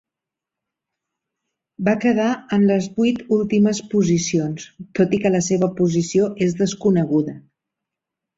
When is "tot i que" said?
5.01-5.33